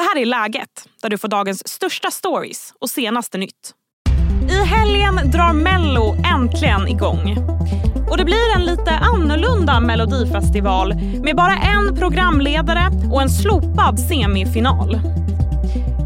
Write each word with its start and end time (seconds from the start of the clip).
Det 0.00 0.04
här 0.04 0.22
är 0.22 0.26
Läget, 0.26 0.88
där 1.02 1.08
du 1.10 1.18
får 1.18 1.28
dagens 1.28 1.68
största 1.68 2.10
stories 2.10 2.74
och 2.80 2.90
senaste 2.90 3.38
nytt. 3.38 3.74
I 4.50 4.64
helgen 4.64 5.30
drar 5.30 5.52
Mello 5.52 6.16
äntligen 6.34 6.88
igång. 6.88 7.36
Och 8.10 8.16
det 8.16 8.24
blir 8.24 8.56
en 8.56 8.64
lite 8.64 8.90
annorlunda 8.90 9.80
melodifestival 9.80 10.94
med 11.24 11.36
bara 11.36 11.56
en 11.56 11.96
programledare 11.96 12.90
och 13.12 13.22
en 13.22 13.30
slopad 13.30 14.00
semifinal. 14.00 15.00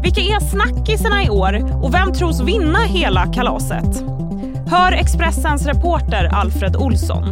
Vilka 0.03 0.21
är 0.21 0.39
snackisarna 0.39 1.23
i 1.23 1.29
år 1.29 1.83
och 1.83 1.93
vem 1.93 2.13
tros 2.13 2.41
vinna 2.41 2.79
hela 2.79 3.33
kalaset? 3.33 4.03
Hör 4.67 4.91
Expressens 4.91 5.65
reporter 5.65 6.25
Alfred 6.25 6.75
Olsson. 6.75 7.23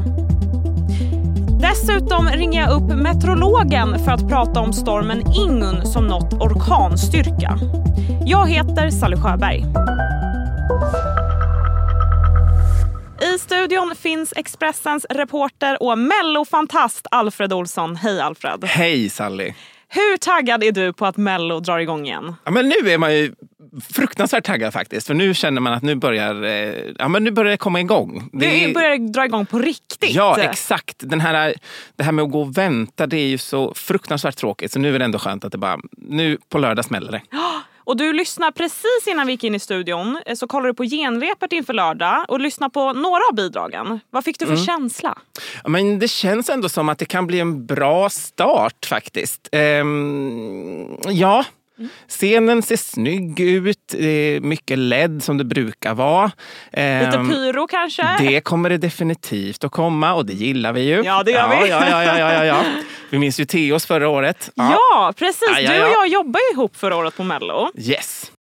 Dessutom 1.70 2.30
ringer 2.30 2.62
jag 2.62 2.72
upp 2.72 2.98
meteorologen 2.98 4.00
för 4.06 4.12
att 4.12 4.30
prata 4.30 4.60
om 4.60 4.74
stormen 4.74 5.24
Ingun 5.36 5.86
som 5.86 6.08
nått 6.08 6.34
orkanstyrka. 6.34 7.58
Jag 8.26 8.50
heter 8.50 8.90
Sally 8.90 9.18
Sjöberg. 9.18 9.64
I 13.34 13.40
studion 13.40 13.94
finns 13.98 14.34
Expressens 14.36 15.06
reporter 15.10 15.84
och 15.84 15.98
mellofantast 15.98 17.08
Alfred 17.12 17.54
Olsson. 17.54 17.96
Hej 17.96 18.22
Alfred! 18.22 18.64
Hej 18.64 19.10
Sally! 19.10 19.54
Hur 19.90 20.18
taggad 20.18 20.64
är 20.64 20.72
du 20.72 20.94
på 20.94 21.06
att 21.06 21.18
Mello 21.18 21.60
drar 21.60 21.80
igång 21.80 22.06
igen? 22.06 22.36
Ja, 22.44 22.52
men 22.52 22.70
nu 22.70 22.92
är 22.92 22.98
man 22.98 23.14
ju 23.14 23.34
fruktansvärt 23.82 24.46
taggad 24.46 24.74
faktiskt. 24.74 25.08
För 25.08 25.14
nu 25.14 25.34
känner 25.34 25.62
man 25.62 25.74
att 25.74 25.84
nu 25.84 25.96
börjar, 25.96 26.44
eh, 26.44 26.74
ja, 27.00 27.08
men 27.08 27.24
nu 27.24 27.32
börjar 27.32 27.52
det 27.52 27.58
komma 27.58 27.80
igång. 27.80 28.30
Det 28.34 28.68
nu 28.68 28.74
börjar 28.74 28.98
dra 28.98 29.26
igång 29.26 29.46
på 29.46 29.60
riktigt. 29.60 30.12
Ja, 30.12 30.38
exakt. 30.40 30.96
Den 31.00 31.20
här, 31.20 31.54
det 31.96 32.04
här 32.04 32.12
med 32.12 32.24
att 32.24 32.32
gå 32.32 32.42
och 32.42 32.58
vänta, 32.58 33.08
det 33.08 33.18
är 33.18 33.28
ju 33.28 33.38
så 33.38 33.74
fruktansvärt 33.74 34.36
tråkigt. 34.36 34.72
Så 34.72 34.80
nu 34.80 34.96
är 34.96 35.00
det 35.00 35.06
ändå 35.06 35.20
skönt 35.20 35.46
att 35.46 35.52
det 35.52 35.58
bara, 35.58 35.80
nu 35.98 36.38
på 36.50 36.58
lördag 36.58 36.86
smäller 36.86 37.12
det. 37.12 37.22
Och 37.86 37.98
du 37.98 38.14
lyssnar 38.14 38.52
precis 38.52 39.08
innan 39.08 39.28
vi 39.28 39.34
gick 39.34 39.44
in 39.44 39.56
i 39.56 39.60
studion 39.60 40.20
eh, 40.26 40.36
så 40.36 40.48
kollade 40.48 40.70
du 40.70 40.74
på 40.74 40.84
genrepet 40.84 41.52
inför 41.52 41.74
lördag 41.74 42.26
och 42.28 42.40
lyssnade 42.40 42.72
på 42.72 42.94
några 42.94 43.22
av 43.30 43.36
bidragen. 43.36 44.00
Vad 44.10 44.24
fick 44.24 44.40
du 44.40 44.46
för 44.46 44.54
mm. 44.54 44.66
känsla? 44.66 45.18
Ja, 45.64 45.70
men 45.70 46.00
det 46.00 46.08
känns 46.08 46.50
ändå 46.50 46.70
som 46.70 46.90
att 46.90 47.00
det 47.00 47.06
kan 47.06 47.28
bli 47.28 47.40
en 47.40 47.66
bra 47.66 48.10
start 48.10 48.86
faktiskt. 48.86 49.50
Ehm, 49.52 50.98
ja, 51.08 51.46
Scenen 52.08 52.62
ser 52.62 52.78
snygg 52.78 53.40
ut, 53.40 53.96
mycket 54.42 54.78
LED 54.78 55.24
som 55.24 55.38
det 55.38 55.44
brukar 55.44 55.94
vara. 55.94 56.32
Lite 56.72 56.82
ehm, 56.82 57.30
pyro 57.30 57.68
kanske? 57.68 58.16
Det 58.20 58.42
kommer 58.42 58.70
det 58.70 58.78
definitivt 58.78 59.64
att 59.64 59.72
komma 59.72 60.14
och 60.14 60.26
det 60.26 60.34
gillar 60.34 60.74
vi 60.74 60.82
ju. 60.82 61.04
Ja, 61.06 61.24
det 61.24 61.32
gör 61.32 61.40
ja, 61.40 61.60
vi. 61.64 61.70
Ja, 61.70 61.90
ja, 61.90 62.04
ja, 62.04 62.34
ja, 62.34 62.46
ja. 62.46 62.64
Vi 63.10 63.20
minns 63.20 63.40
ju 63.40 63.46
Teos 63.46 63.86
förra 63.86 64.10
året. 64.10 64.50
Ja, 64.56 64.72
ja 64.72 65.14
precis. 65.18 65.58
Du 65.58 65.82
och 65.84 65.90
jag 65.90 66.08
jobbade 66.08 66.44
ihop 66.54 66.76
förra 66.76 66.96
året 66.96 67.18
på 67.18 67.24
Mello. 67.24 67.72
Yes. 67.78 68.32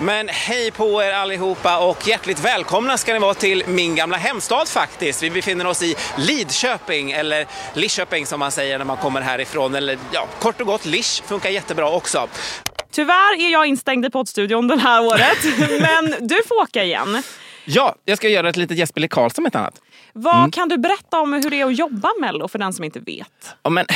Men 0.00 0.28
hej 0.28 0.70
på 0.70 1.02
er 1.02 1.12
allihopa 1.12 1.78
och 1.78 2.08
hjärtligt 2.08 2.44
välkomna 2.44 2.98
ska 2.98 3.12
ni 3.12 3.18
vara 3.18 3.34
till 3.34 3.64
min 3.66 3.94
gamla 3.94 4.16
hemstad 4.16 4.68
faktiskt. 4.68 5.22
Vi 5.22 5.30
befinner 5.30 5.66
oss 5.66 5.82
i 5.82 5.94
Lidköping, 6.16 7.10
eller 7.10 7.46
Lidköping 7.74 8.26
som 8.26 8.40
man 8.40 8.50
säger 8.50 8.78
när 8.78 8.84
man 8.84 8.96
kommer 8.96 9.20
härifrån. 9.20 9.74
Eller 9.74 9.98
ja, 10.12 10.26
kort 10.40 10.60
och 10.60 10.66
gott, 10.66 10.84
Lish 10.84 11.22
funkar 11.22 11.50
jättebra 11.50 11.90
också. 11.90 12.28
Tyvärr 12.90 13.40
är 13.40 13.52
jag 13.52 13.66
instängd 13.66 14.06
i 14.06 14.10
poddstudion 14.10 14.68
det 14.68 14.78
här 14.78 15.06
året, 15.06 15.38
men 15.80 16.28
du 16.28 16.42
får 16.48 16.62
åka 16.62 16.84
igen. 16.84 17.22
Ja, 17.64 17.94
jag 18.04 18.18
ska 18.18 18.28
göra 18.28 18.48
ett 18.48 18.56
litet 18.56 18.78
Jesper 18.78 19.00
Le 19.00 19.08
Karlsson 19.08 19.46
ett 19.46 19.54
annat. 19.54 19.80
Vad 20.12 20.38
mm. 20.38 20.50
kan 20.50 20.68
du 20.68 20.78
berätta 20.78 21.20
om 21.20 21.32
hur 21.32 21.50
det 21.50 21.60
är 21.60 21.66
att 21.66 21.78
jobba 21.78 22.08
Mello 22.20 22.48
för 22.48 22.58
den 22.58 22.72
som 22.72 22.84
inte 22.84 23.00
vet? 23.00 23.56
Ja, 23.62 23.70
men, 23.70 23.86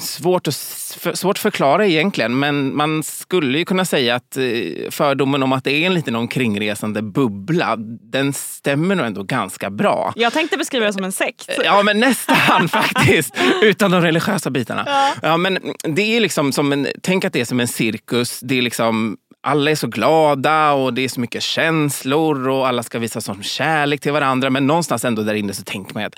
svårt, 0.00 0.48
att, 0.48 0.54
svårt 0.54 1.36
att 1.36 1.38
förklara 1.38 1.86
egentligen, 1.86 2.38
men 2.38 2.76
man 2.76 3.02
skulle 3.02 3.58
ju 3.58 3.64
kunna 3.64 3.84
säga 3.84 4.14
att 4.14 4.36
eh, 4.36 4.44
fördomen 4.90 5.42
om 5.42 5.52
att 5.52 5.64
det 5.64 5.72
är 5.72 5.86
en 5.86 5.94
liten 5.94 6.16
omkringresande 6.16 7.02
bubbla, 7.02 7.76
den 8.12 8.32
stämmer 8.32 8.94
nog 8.94 9.06
ändå 9.06 9.22
ganska 9.22 9.70
bra. 9.70 10.12
Jag 10.16 10.32
tänkte 10.32 10.56
beskriva 10.56 10.86
det 10.86 10.92
som 10.92 11.04
en 11.04 11.12
sekt. 11.12 11.50
Ja, 11.64 11.82
men 11.82 12.00
nästan 12.00 12.68
faktiskt. 12.68 13.34
Utan 13.62 13.90
de 13.90 14.00
religiösa 14.00 14.50
bitarna. 14.50 14.82
Ja. 14.86 15.12
ja. 15.22 15.36
men 15.36 15.58
det 15.82 16.16
är 16.16 16.20
liksom 16.20 16.52
som 16.52 16.72
en, 16.72 16.88
tänk 17.02 17.24
att 17.24 17.32
det 17.32 17.40
är 17.40 17.44
som 17.44 17.60
en 17.60 17.68
cirkus. 17.68 18.40
Det 18.40 18.58
är 18.58 18.62
liksom 18.62 19.16
alla 19.42 19.70
är 19.70 19.74
så 19.74 19.86
glada 19.86 20.72
och 20.72 20.94
det 20.94 21.04
är 21.04 21.08
så 21.08 21.20
mycket 21.20 21.42
känslor 21.42 22.48
och 22.48 22.68
alla 22.68 22.82
ska 22.82 22.98
visa 22.98 23.20
sån 23.20 23.42
kärlek 23.42 24.00
till 24.00 24.12
varandra. 24.12 24.50
Men 24.50 24.66
någonstans 24.66 25.04
ändå 25.04 25.22
där 25.22 25.34
inne 25.34 25.54
så 25.54 25.62
tänker 25.62 25.94
man 25.94 26.04
att 26.04 26.14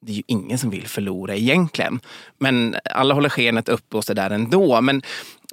det 0.00 0.12
är 0.12 0.16
ju 0.16 0.22
ingen 0.26 0.58
som 0.58 0.70
vill 0.70 0.86
förlora 0.86 1.36
egentligen. 1.36 2.00
Men 2.38 2.76
alla 2.90 3.14
håller 3.14 3.28
skenet 3.28 3.68
uppe 3.68 3.96
och 3.96 4.04
sådär 4.04 4.30
ändå. 4.30 4.80
Men 4.80 5.02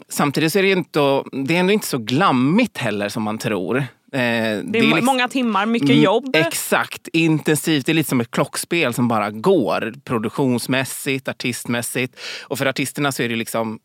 samtidigt 0.09 0.53
så 0.53 0.59
är 0.59 0.63
det, 0.63 0.71
inte, 0.71 0.99
det 1.31 1.55
är 1.55 1.59
ändå 1.59 1.73
inte 1.73 1.87
så 1.87 1.97
glammigt 1.97 2.77
heller 2.77 3.09
som 3.09 3.23
man 3.23 3.37
tror. 3.37 3.77
Eh, 3.77 3.85
det 4.11 4.19
är, 4.19 4.63
det 4.63 4.79
är 4.79 4.83
liksom, 4.83 5.05
många 5.05 5.27
timmar, 5.27 5.65
mycket 5.65 5.89
mm, 5.89 6.01
jobb. 6.01 6.35
Exakt, 6.35 7.07
intensivt. 7.13 7.85
Det 7.85 7.91
är 7.91 7.93
lite 7.93 8.09
som 8.09 8.21
ett 8.21 8.31
klockspel 8.31 8.93
som 8.93 9.07
bara 9.07 9.31
går. 9.31 9.93
Produktionsmässigt, 10.03 11.27
artistmässigt. 11.27 12.19
Och 12.41 12.57
för 12.57 12.65
artisterna 12.65 13.11
så 13.11 13.23
är 13.23 13.29
det 13.29 13.35
liksom 13.35 13.79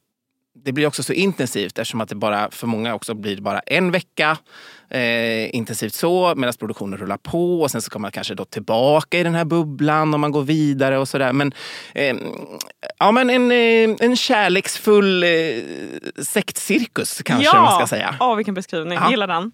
det 0.65 0.73
blir 0.73 0.87
också 0.87 1.03
så 1.03 1.13
intensivt 1.13 1.79
eftersom 1.79 2.01
att 2.01 2.09
det 2.09 2.15
bara 2.15 2.51
för 2.51 2.67
många 2.67 2.95
också 2.95 3.15
blir 3.15 3.41
bara 3.41 3.61
en 3.61 3.91
vecka 3.91 4.39
eh, 4.91 5.55
intensivt 5.55 5.95
så 5.95 6.35
medan 6.37 6.55
produktionen 6.59 6.99
rullar 6.99 7.17
på 7.17 7.63
och 7.63 7.71
sen 7.71 7.83
så 7.83 7.91
kommer 7.91 8.03
man 8.03 8.13
kanske 8.13 8.35
då 8.35 8.45
tillbaka 8.45 9.19
i 9.19 9.23
den 9.23 9.35
här 9.35 9.45
bubblan 9.45 10.15
och 10.15 10.21
man 10.21 10.33
går 10.33 10.43
vidare 10.43 10.99
och 10.99 11.09
sådär. 11.09 11.33
Men, 11.33 11.53
eh, 11.95 12.17
ja, 12.99 13.13
men 13.13 13.31
en, 13.31 13.51
eh, 13.51 13.97
en 14.01 14.17
kärleksfull 14.17 15.23
eh, 15.23 15.29
sektcirkus 16.23 17.23
kanske 17.23 17.45
ja. 17.45 17.63
man 17.63 17.77
ska 17.77 17.87
säga. 17.87 18.15
Ja, 18.21 18.35
vilken 18.35 18.55
beskrivning. 18.55 18.99
Ja. 19.03 19.11
Gillar 19.11 19.27
den. 19.27 19.53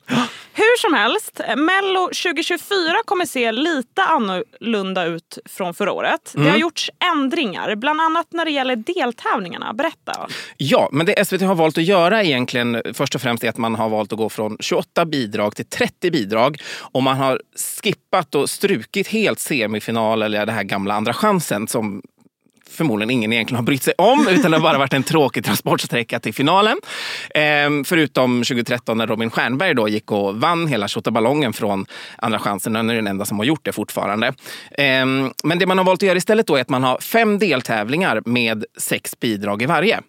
Hur 0.52 0.80
som 0.80 0.94
helst, 0.94 1.41
Mello 1.56 2.06
2024 2.06 2.96
kommer 3.04 3.26
se 3.26 3.52
lite 3.52 4.02
annorlunda 4.02 5.04
ut 5.04 5.38
från 5.44 5.75
förra 5.75 5.92
året. 5.92 6.34
Mm. 6.34 6.44
Det 6.44 6.50
har 6.50 6.58
gjorts 6.58 6.91
ändringar, 7.14 7.75
bland 7.75 8.00
annat 8.00 8.26
när 8.30 8.44
det 8.44 8.50
gäller 8.50 8.76
deltävlingarna. 8.76 9.72
Berätta. 9.72 10.28
Ja, 10.56 10.88
men 10.92 11.06
det 11.06 11.28
SVT 11.28 11.42
har 11.42 11.54
valt 11.54 11.78
att 11.78 11.84
göra 11.84 12.22
egentligen 12.22 12.82
först 12.94 13.14
och 13.14 13.20
främst 13.20 13.44
är 13.44 13.48
att 13.48 13.58
man 13.58 13.75
har 13.75 13.88
valt 13.88 14.12
att 14.12 14.19
gå 14.19 14.28
från 14.28 14.56
28 14.60 15.04
bilar 15.04 15.25
bidrag 15.26 15.56
till 15.56 15.64
30 15.64 16.10
bidrag 16.10 16.62
och 16.81 17.03
man 17.03 17.16
har 17.16 17.41
skippat 17.82 18.34
och 18.34 18.50
strukit 18.50 19.09
helt 19.09 19.38
semifinal 19.38 20.22
eller 20.22 20.47
det 20.47 20.53
här 20.53 20.62
gamla 20.62 20.94
Andra 20.94 21.12
chansen 21.12 21.69
som 21.69 22.03
förmodligen 22.76 23.10
ingen 23.10 23.32
egentligen 23.32 23.56
har 23.56 23.62
brytt 23.62 23.82
sig 23.82 23.94
om 23.98 24.28
utan 24.28 24.50
det 24.50 24.56
har 24.56 24.62
bara 24.62 24.78
varit 24.78 24.92
en 24.92 25.03
tråkig 25.03 25.44
transportsträcka 25.44 26.20
till 26.20 26.34
finalen. 26.34 26.76
Ehm, 27.34 27.84
förutom 27.84 28.42
2013 28.42 28.98
när 28.98 29.06
Robin 29.06 29.31
Stjernberg 29.31 29.75
då 29.75 29.88
gick 29.88 30.12
och 30.12 30.41
vann 30.41 30.66
hela 30.66 30.88
Tjottaballongen 30.88 31.53
från 31.53 31.87
Andra 32.19 32.38
chansen. 32.38 32.75
Han 32.75 32.91
är 32.91 32.94
den 32.94 33.06
enda 33.06 33.25
som 33.25 33.38
har 33.38 33.44
gjort 33.44 33.64
det 33.64 33.72
fortfarande. 33.72 34.32
Ehm, 34.78 35.31
men 35.44 35.59
det 35.59 35.66
man 35.66 35.78
har 35.78 35.84
valt 35.84 35.98
att 35.98 36.06
göra 36.06 36.19
istället 36.19 36.47
då 36.47 36.56
är 36.56 36.60
att 36.60 36.69
man 36.69 36.84
har 36.84 36.98
fem 36.98 37.38
deltävlingar 37.38 38.22
med 38.25 38.64
sex 38.78 39.20
bidrag 39.20 39.62
i 39.62 39.66
varje. 39.66 40.00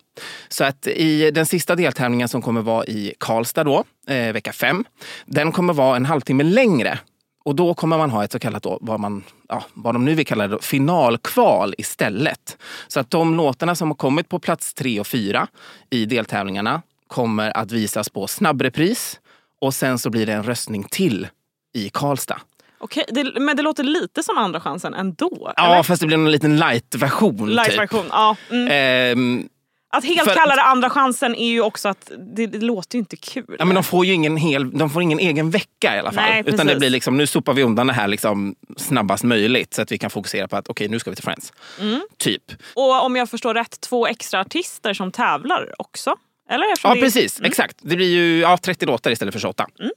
Så 0.49 0.63
att 0.63 0.87
i 0.87 1.31
den 1.31 1.45
sista 1.45 1.75
deltävlingen 1.75 2.27
som 2.27 2.41
kommer 2.41 2.61
vara 2.61 2.85
i 2.85 3.13
Karlstad 3.19 3.63
då, 3.63 3.83
eh, 4.07 4.33
vecka 4.33 4.53
fem, 4.53 4.85
den 5.25 5.51
kommer 5.51 5.73
vara 5.73 5.95
en 5.95 6.05
halvtimme 6.05 6.43
längre 6.43 6.99
och 7.47 7.55
då 7.55 7.73
kommer 7.73 7.97
man 7.97 8.09
ha 8.09 8.23
ett 8.23 8.31
så 8.31 8.39
kallat, 8.39 8.63
då, 8.63 8.77
vad, 8.81 8.99
man, 8.99 9.23
ja, 9.49 9.63
vad 9.73 9.95
de 9.95 10.05
nu 10.05 10.15
vill 10.15 10.25
kalla 10.25 10.47
det, 10.47 10.61
finalkval 10.61 11.73
istället. 11.77 12.57
Så 12.87 12.99
att 12.99 13.09
de 13.09 13.35
låtarna 13.35 13.75
som 13.75 13.87
har 13.87 13.95
kommit 13.95 14.29
på 14.29 14.39
plats 14.39 14.73
tre 14.73 14.99
och 14.99 15.07
fyra 15.07 15.47
i 15.89 16.05
deltävlingarna 16.05 16.81
kommer 17.07 17.57
att 17.57 17.71
visas 17.71 18.09
på 18.09 18.27
snabbrepris 18.27 19.19
och 19.61 19.73
sen 19.73 19.99
så 19.99 20.09
blir 20.09 20.25
det 20.25 20.33
en 20.33 20.43
röstning 20.43 20.83
till 20.83 21.27
i 21.73 21.89
Karlstad. 21.89 22.41
Okej, 22.79 23.03
det, 23.09 23.39
men 23.39 23.57
det 23.57 23.63
låter 23.63 23.83
lite 23.83 24.23
som 24.23 24.37
Andra 24.37 24.59
chansen 24.59 24.93
ändå? 24.93 25.51
Ja, 25.55 25.73
eller? 25.73 25.83
fast 25.83 26.01
det 26.01 26.07
blir 26.07 26.17
en 26.17 26.31
liten 26.31 26.57
light-version. 26.57 27.49
Light-version, 27.49 28.03
typ. 28.03 28.11
ja. 28.11 28.35
Mm. 28.49 28.67
Ehm, 28.71 29.49
att 29.89 30.05
helt 30.05 30.29
för, 30.29 30.35
kalla 30.35 30.55
det 30.55 30.61
andra 30.61 30.89
chansen 30.89 31.35
är 31.35 31.47
ju 31.47 31.61
också 31.61 31.89
att 31.89 32.11
det, 32.35 32.47
det 32.47 32.59
låter 32.59 32.95
ju 32.95 32.99
inte 32.99 33.15
kul. 33.15 33.55
Ja, 33.59 33.65
men 33.65 33.75
de 33.75 33.83
får 33.83 34.05
ju 34.05 34.13
ingen, 34.13 34.37
hel, 34.37 34.77
de 34.77 34.89
får 34.89 35.01
ingen 35.01 35.19
egen 35.19 35.49
vecka 35.49 35.95
i 35.95 35.99
alla 35.99 36.11
fall. 36.11 36.23
Nej, 36.23 36.43
Utan 36.45 36.67
det 36.67 36.75
blir 36.75 36.89
liksom, 36.89 37.17
nu 37.17 37.27
sopar 37.27 37.53
vi 37.53 37.63
undan 37.63 37.87
det 37.87 37.93
här 37.93 38.07
liksom 38.07 38.55
snabbast 38.77 39.23
möjligt 39.23 39.73
så 39.73 39.81
att 39.81 39.91
vi 39.91 39.97
kan 39.97 40.09
fokusera 40.09 40.47
på 40.47 40.55
att 40.55 40.69
okej, 40.69 40.85
okay, 40.85 40.91
nu 40.91 40.99
ska 40.99 41.09
vi 41.09 41.15
till 41.15 41.23
Friends. 41.23 41.53
Mm. 41.79 42.01
Typ. 42.17 42.43
Och 42.73 43.05
om 43.05 43.15
jag 43.15 43.29
förstår 43.29 43.53
rätt, 43.53 43.81
två 43.81 44.07
extra 44.07 44.39
artister 44.39 44.93
som 44.93 45.11
tävlar 45.11 45.73
också? 45.79 46.15
Eller? 46.49 46.65
ja, 46.83 46.93
precis. 46.93 47.39
Mm. 47.39 47.49
Exakt. 47.49 47.77
Det 47.81 47.95
blir 47.95 48.09
ju 48.09 48.39
ja, 48.39 48.57
30 48.57 48.85
låtar 48.85 49.11
istället 49.11 49.33
för 49.33 49.39
28. 49.39 49.67
Mm. 49.79 49.91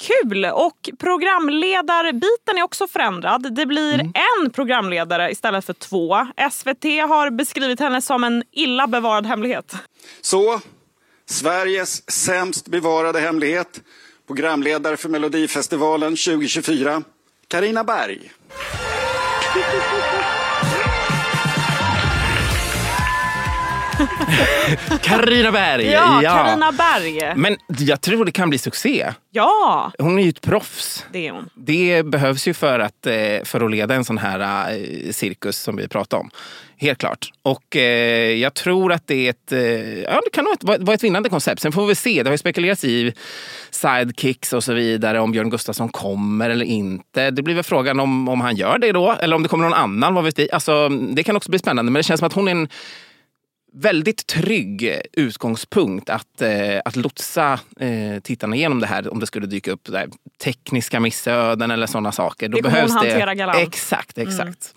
Kul! 0.00 0.44
Och 0.44 0.90
programledarbiten 0.98 2.58
är 2.58 2.62
också 2.62 2.88
förändrad. 2.88 3.54
Det 3.54 3.66
blir 3.66 3.94
mm. 3.94 4.12
en 4.42 4.50
programledare 4.50 5.30
istället 5.30 5.64
för 5.64 5.72
två. 5.72 6.26
SVT 6.50 6.84
har 7.08 7.30
beskrivit 7.30 7.80
henne 7.80 8.02
som 8.02 8.24
en 8.24 8.42
illa 8.52 8.86
bevarad 8.86 9.26
hemlighet. 9.26 9.76
Så, 10.20 10.60
Sveriges 11.26 12.10
sämst 12.10 12.68
bevarade 12.68 13.20
hemlighet. 13.20 13.80
Programledare 14.26 14.96
för 14.96 15.08
Melodifestivalen 15.08 16.16
2024, 16.16 17.02
Karina 17.48 17.84
Berg. 17.84 18.32
Carina 25.02 25.52
Berg! 25.52 25.86
Ja, 25.90 26.20
Carina 26.24 26.72
Berg. 26.72 27.34
Men 27.36 27.56
jag 27.78 28.00
tror 28.00 28.24
det 28.24 28.32
kan 28.32 28.48
bli 28.48 28.58
succé. 28.58 29.06
Ja, 29.30 29.92
Hon 29.98 30.18
är 30.18 30.22
ju 30.22 30.28
ett 30.28 30.40
proffs. 30.40 31.04
det 31.12 31.28
är 31.28 31.32
hon. 31.32 31.48
Det 31.54 32.02
behövs 32.06 32.48
ju 32.48 32.54
för 32.54 32.78
att, 32.78 33.06
eh, 33.06 33.14
för 33.44 33.60
att 33.64 33.70
leda 33.70 33.94
en 33.94 34.04
sån 34.04 34.18
här 34.18 34.70
eh, 34.72 35.12
cirkus 35.12 35.58
som 35.58 35.76
vi 35.76 35.88
pratade 35.88 36.20
om. 36.20 36.30
Helt 36.76 36.98
klart. 36.98 37.30
Och 37.42 37.76
eh, 37.76 38.32
jag 38.32 38.54
tror 38.54 38.92
att 38.92 39.06
det 39.06 39.26
är 39.26 39.30
ett, 39.30 39.52
eh, 39.52 39.60
ja, 40.00 40.20
det 40.24 40.30
kan 40.32 40.44
nog 40.44 40.54
ett- 40.54 40.64
vara 40.64 40.78
vara 40.78 40.94
ett 40.94 41.04
vinnande 41.04 41.28
koncept. 41.28 41.62
Sen 41.62 41.72
får 41.72 41.86
vi 41.86 41.94
se. 41.94 42.22
Det 42.22 42.28
har 42.30 42.34
ju 42.34 42.38
spekulerats 42.38 42.84
i 42.84 43.12
sidekicks 43.70 44.52
och 44.52 44.64
så 44.64 44.72
vidare. 44.72 45.20
Om 45.20 45.32
Björn 45.32 45.50
Gustafsson 45.50 45.88
kommer 45.88 46.50
eller 46.50 46.64
inte. 46.64 47.30
Det 47.30 47.42
blir 47.42 47.54
väl 47.54 47.64
frågan 47.64 48.00
om, 48.00 48.28
om 48.28 48.40
han 48.40 48.56
gör 48.56 48.78
det 48.78 48.92
då. 48.92 49.16
Eller 49.20 49.36
om 49.36 49.42
det 49.42 49.48
kommer 49.48 49.64
någon 49.64 49.74
annan. 49.78 50.14
Vad 50.14 50.24
vet 50.24 50.38
vi. 50.38 50.50
Alltså, 50.52 50.88
det 50.88 51.22
kan 51.22 51.36
också 51.36 51.50
bli 51.50 51.58
spännande. 51.58 51.92
Men 51.92 51.98
det 52.00 52.04
känns 52.04 52.18
som 52.18 52.26
att 52.26 52.32
hon 52.32 52.48
är 52.48 52.52
en 52.52 52.68
väldigt 53.72 54.26
trygg 54.26 55.00
utgångspunkt 55.12 56.10
att, 56.10 56.42
eh, 56.42 56.50
att 56.84 56.96
lotsa 56.96 57.52
eh, 57.80 58.20
tittarna 58.22 58.56
igenom 58.56 58.80
det 58.80 58.86
här 58.86 59.12
om 59.12 59.20
det 59.20 59.26
skulle 59.26 59.46
dyka 59.46 59.72
upp 59.72 59.84
där, 59.84 60.08
tekniska 60.42 61.00
missöden 61.00 61.70
eller 61.70 61.86
sådana 61.86 62.12
saker. 62.12 62.48
Då 62.48 62.56
Det 62.56 62.62
hon 62.68 62.72
behövs 62.72 62.92
hantera 62.92 63.26
det. 63.26 63.34
galant. 63.34 63.58
Exakt, 63.58 64.18
exakt. 64.18 64.74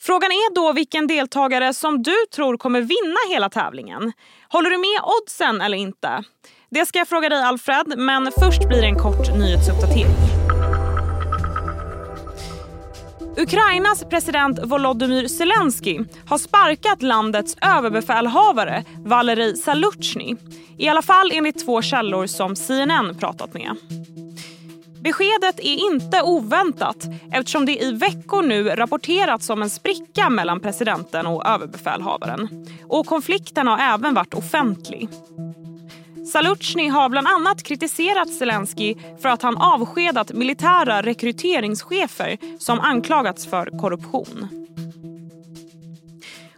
Frågan 0.00 0.30
är 0.30 0.54
då 0.54 0.72
vilken 0.72 1.06
deltagare 1.06 1.74
som 1.74 2.02
du 2.02 2.14
tror 2.34 2.56
kommer 2.56 2.80
vinna 2.80 3.34
hela 3.34 3.48
tävlingen. 3.50 4.12
Håller 4.48 4.70
du 4.70 4.78
med 4.78 5.00
oddsen 5.22 5.60
eller 5.60 5.78
inte? 5.78 6.22
Det 6.70 6.86
ska 6.86 6.98
jag 6.98 7.08
fråga 7.08 7.28
dig 7.28 7.42
Alfred, 7.42 7.94
men 7.98 8.32
först 8.40 8.68
blir 8.68 8.80
det 8.80 8.86
en 8.86 8.98
kort 8.98 9.36
nyhetsuppdatering. 9.38 10.33
Ukrainas 13.36 14.04
president 14.10 14.58
Volodymyr 14.64 15.28
Zelensky 15.28 16.00
har 16.26 16.38
sparkat 16.38 17.02
landets 17.02 17.56
överbefälhavare 17.62 18.84
Valerij 18.98 19.56
Zaluzjny. 19.56 20.36
I 20.78 20.88
alla 20.88 21.02
fall 21.02 21.30
enligt 21.32 21.64
två 21.66 21.82
källor 21.82 22.26
som 22.26 22.56
CNN 22.56 23.14
pratat 23.18 23.54
med. 23.54 23.76
Beskedet 25.00 25.58
är 25.58 25.92
inte 25.92 26.22
oväntat 26.22 26.96
eftersom 27.32 27.66
det 27.66 27.82
i 27.82 27.92
veckor 27.92 28.42
nu 28.42 28.64
rapporterats 28.64 29.50
om 29.50 29.62
en 29.62 29.70
spricka 29.70 30.30
mellan 30.30 30.60
presidenten 30.60 31.26
och 31.26 31.46
överbefälhavaren. 31.46 32.66
Och 32.88 33.06
konflikten 33.06 33.66
har 33.66 33.78
även 33.78 34.14
varit 34.14 34.34
offentlig. 34.34 35.08
Salucny 36.32 36.88
har 36.88 37.08
bland 37.08 37.26
annat 37.26 37.62
kritiserat 37.62 38.34
Zelensky 38.34 38.94
för 39.22 39.28
att 39.28 39.42
han 39.42 39.56
avskedat 39.56 40.32
militära 40.32 41.02
rekryteringschefer 41.02 42.36
som 42.58 42.80
anklagats 42.80 43.46
för 43.46 43.78
korruption. 43.80 44.48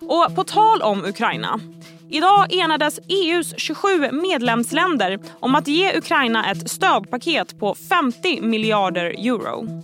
Och 0.01 0.35
på 0.35 0.45
tal 0.45 0.83
om 0.83 1.05
Ukraina. 1.05 1.61
Idag 2.11 2.53
enades 2.55 3.01
EUs 3.09 3.55
27 3.57 3.89
medlemsländer 4.13 5.19
om 5.41 5.55
att 5.55 5.69
ge 5.69 5.99
Ukraina 5.99 6.51
ett 6.51 6.71
stödpaket 6.71 7.59
på 7.59 7.75
50 7.75 8.41
miljarder 8.41 9.05
euro. 9.05 9.83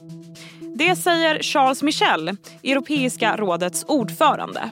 Det 0.76 0.96
säger 0.96 1.42
Charles 1.42 1.82
Michel, 1.82 2.36
Europeiska 2.62 3.36
rådets 3.36 3.84
ordförande. 3.88 4.70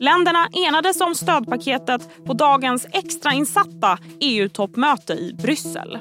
Länderna 0.00 0.48
enades 0.66 1.00
om 1.00 1.14
stödpaketet 1.14 2.24
på 2.26 2.32
dagens 2.32 2.86
extrainsatta 2.92 3.98
EU-toppmöte 4.20 5.12
i 5.12 5.34
Bryssel. 5.42 5.98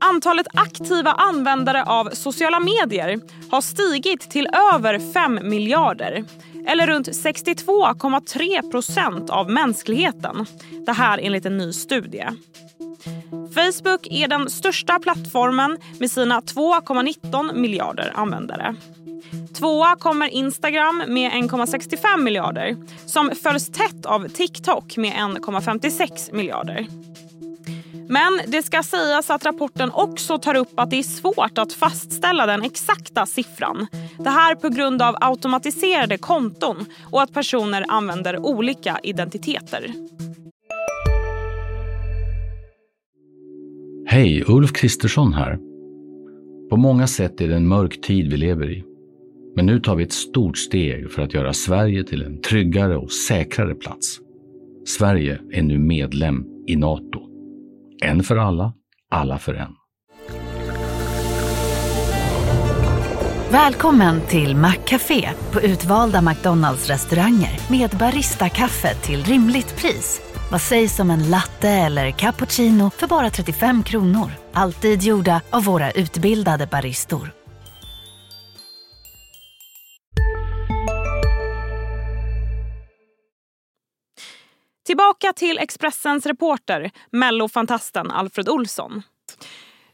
Antalet 0.00 0.46
aktiva 0.54 1.12
användare 1.12 1.84
av 1.84 2.10
sociala 2.12 2.60
medier 2.60 3.20
har 3.50 3.60
stigit 3.60 4.30
till 4.30 4.48
över 4.74 5.12
5 5.12 5.38
miljarder 5.42 6.24
eller 6.66 6.86
runt 6.86 7.08
62,3 7.08 8.70
procent 8.70 9.30
av 9.30 9.50
mänskligheten. 9.50 10.46
Det 10.86 10.92
här 10.92 11.18
enligt 11.22 11.46
en 11.46 11.56
ny 11.56 11.72
studie. 11.72 12.26
Facebook 13.54 14.06
är 14.10 14.28
den 14.28 14.50
största 14.50 14.98
plattformen 14.98 15.78
med 16.00 16.10
sina 16.10 16.40
2,19 16.40 17.54
miljarder 17.54 18.12
användare. 18.14 18.74
Tvåa 19.58 19.96
kommer 19.96 20.28
Instagram 20.28 21.02
med 21.08 21.32
1,65 21.32 22.22
miljarder 22.22 22.76
som 23.06 23.30
följs 23.42 23.68
tätt 23.72 24.06
av 24.06 24.28
TikTok 24.28 24.96
med 24.96 25.12
1,56 25.12 26.34
miljarder. 26.34 26.86
Men 28.08 28.40
det 28.46 28.62
ska 28.62 28.82
sägas 28.82 29.30
att 29.30 29.44
rapporten 29.44 29.90
också 29.92 30.38
tar 30.38 30.54
upp 30.54 30.72
att 30.74 30.90
det 30.90 30.98
är 30.98 31.02
svårt 31.02 31.58
att 31.58 31.72
fastställa 31.72 32.46
den 32.46 32.62
exakta 32.62 33.26
siffran. 33.26 33.86
Det 34.18 34.30
här 34.30 34.54
på 34.54 34.68
grund 34.68 35.02
av 35.02 35.16
automatiserade 35.20 36.18
konton 36.18 36.86
och 37.10 37.22
att 37.22 37.32
personer 37.32 37.84
använder 37.88 38.38
olika 38.38 38.98
identiteter. 39.02 39.92
Hej, 44.06 44.44
Ulf 44.46 44.72
Kristersson 44.72 45.32
här. 45.32 45.58
På 46.70 46.76
många 46.76 47.06
sätt 47.06 47.40
är 47.40 47.48
det 47.48 47.56
en 47.56 47.68
mörk 47.68 48.00
tid 48.00 48.30
vi 48.30 48.36
lever 48.36 48.70
i. 48.70 48.84
Men 49.58 49.66
nu 49.66 49.80
tar 49.80 49.96
vi 49.96 50.04
ett 50.04 50.12
stort 50.12 50.58
steg 50.58 51.10
för 51.10 51.22
att 51.22 51.34
göra 51.34 51.52
Sverige 51.52 52.04
till 52.04 52.22
en 52.22 52.40
tryggare 52.40 52.96
och 52.96 53.12
säkrare 53.12 53.74
plats. 53.74 54.18
Sverige 54.86 55.40
är 55.52 55.62
nu 55.62 55.78
medlem 55.78 56.44
i 56.66 56.76
Nato. 56.76 57.20
En 58.02 58.22
för 58.22 58.36
alla, 58.36 58.72
alla 59.10 59.38
för 59.38 59.54
en. 59.54 59.72
Välkommen 63.50 64.20
till 64.20 64.56
Maccafé 64.56 65.28
på 65.52 65.60
utvalda 65.60 66.22
McDonalds 66.22 66.88
restauranger 66.88 67.60
med 67.70 67.90
Baristakaffe 67.90 68.94
till 68.94 69.24
rimligt 69.24 69.76
pris. 69.76 70.20
Vad 70.50 70.60
sägs 70.60 71.00
om 71.00 71.10
en 71.10 71.30
latte 71.30 71.68
eller 71.68 72.10
cappuccino 72.10 72.90
för 72.90 73.06
bara 73.06 73.30
35 73.30 73.82
kronor? 73.82 74.30
Alltid 74.52 75.02
gjorda 75.02 75.40
av 75.50 75.64
våra 75.64 75.90
utbildade 75.90 76.66
baristor. 76.66 77.37
Tillbaka 84.92 85.32
till 85.32 85.58
Expressens 85.58 86.26
reporter, 86.26 86.90
mellofantasten 87.12 88.10
Alfred 88.10 88.48
Olsson. 88.48 89.02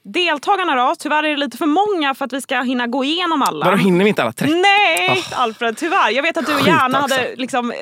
Deltagarna 0.05 0.75
då? 0.75 0.95
Tyvärr 0.99 1.23
är 1.25 1.29
det 1.31 1.37
lite 1.37 1.57
för 1.59 1.67
många 1.67 2.15
för 2.15 2.25
att 2.25 2.33
vi 2.33 2.41
ska 2.41 2.61
hinna 2.61 2.87
gå 2.87 3.05
igenom 3.05 3.43
alla. 3.43 3.65
Vadå, 3.65 3.77
hinner 3.77 4.05
vi 4.05 4.09
inte 4.09 4.23
alla 4.23 4.33
30? 4.33 4.55
Nej, 4.55 5.25
Alfred, 5.33 5.77
tyvärr. 5.77 6.11
Jag 6.11 6.23
vet 6.23 6.37
att 6.37 6.47
du 6.47 6.53
Skit 6.55 6.67
gärna 6.67 7.03
också. 7.05 7.15
hade 7.15 7.35
liksom 7.37 7.73